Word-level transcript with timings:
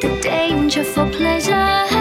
Fires 0.00 1.48
alive 1.48 1.97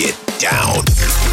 get 0.00 0.16
down. 0.38 1.29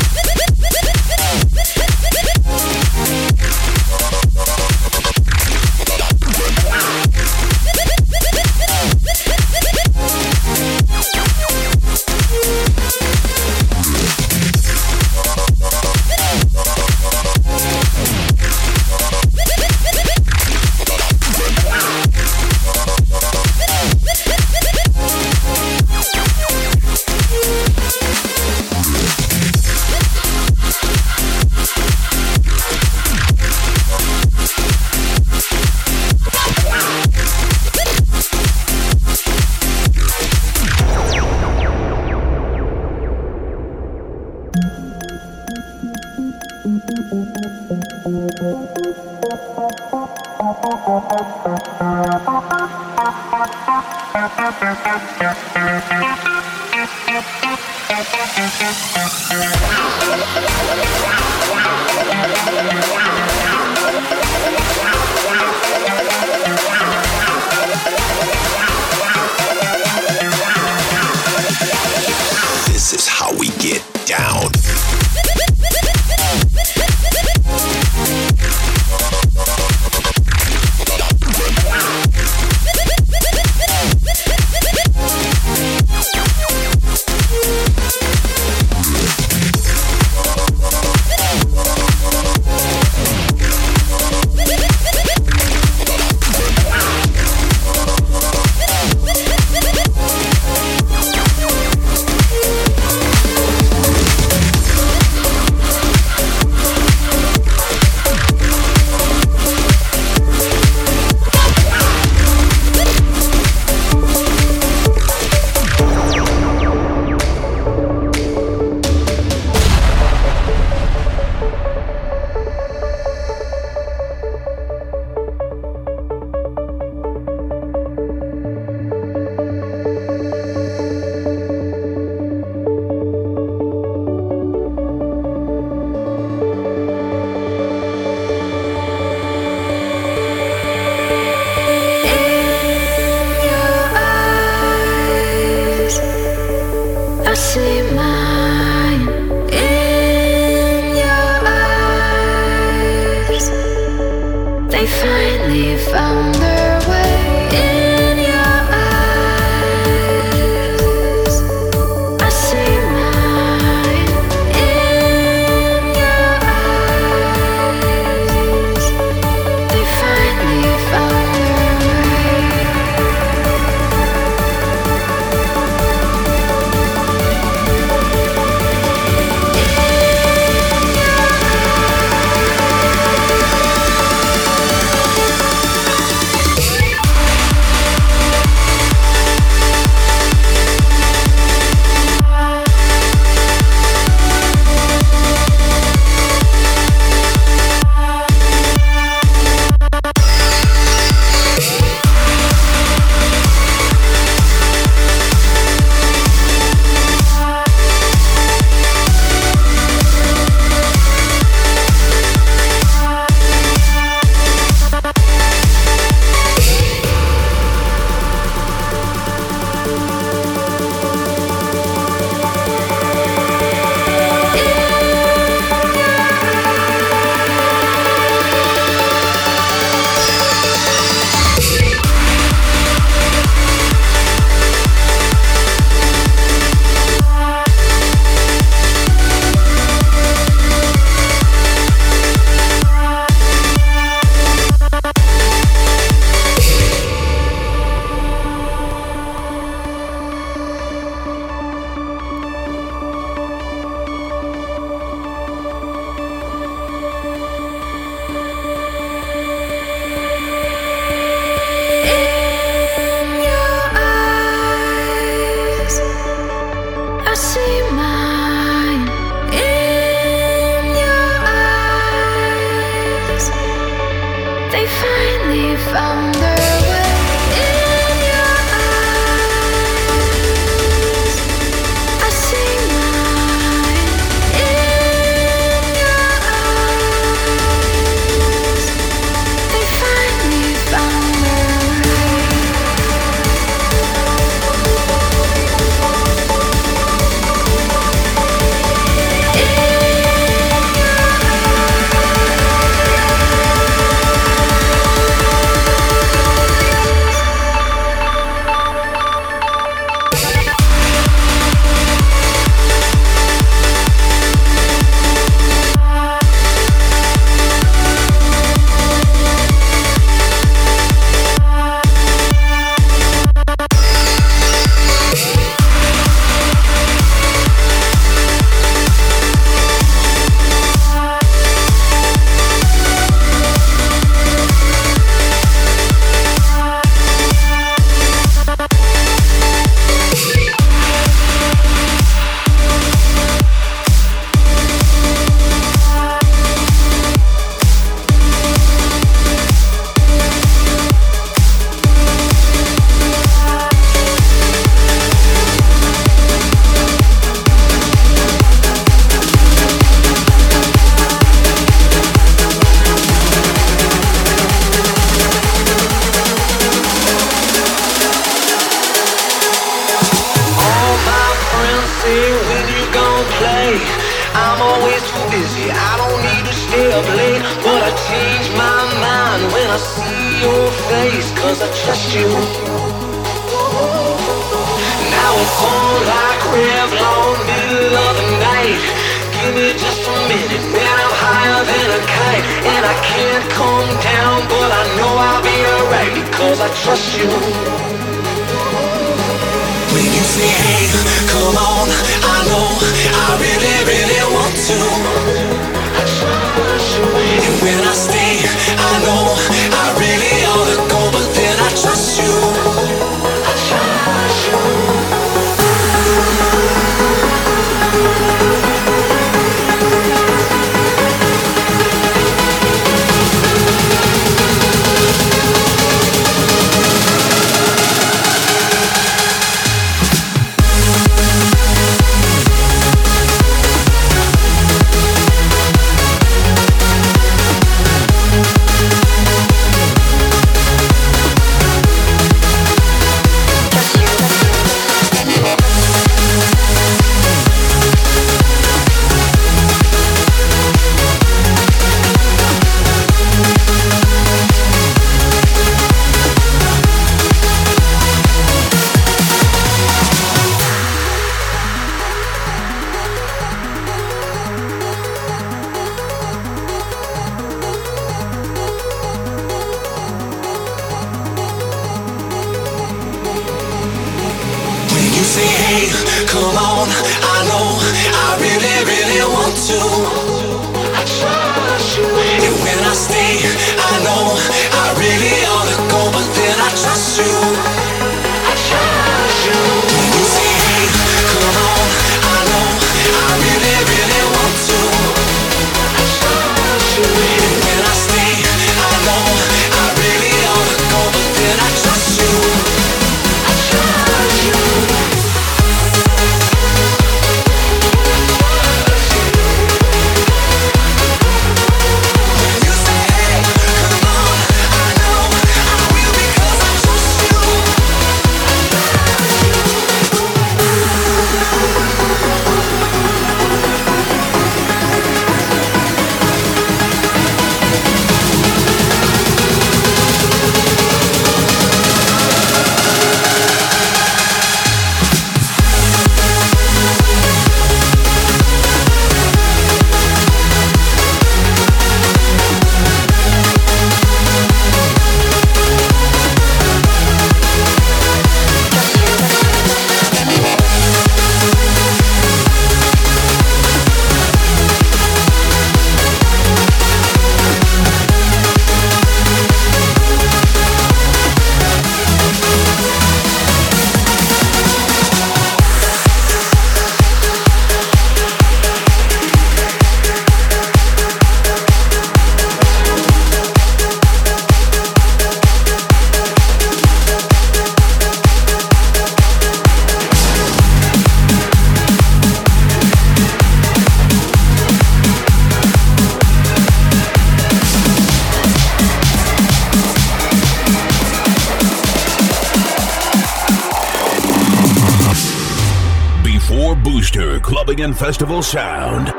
Festival 598.37 598.61
sound. 598.61 599.36